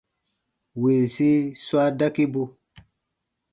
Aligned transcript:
Winsi 0.81 1.29
swa 1.63 1.83
dakibu. 1.99 2.43